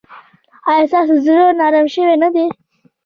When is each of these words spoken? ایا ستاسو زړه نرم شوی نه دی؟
ایا 0.69 0.83
ستاسو 0.89 1.15
زړه 1.25 1.45
نرم 1.59 1.87
شوی 1.93 2.13
نه 2.23 2.29
دی؟ 2.33 2.45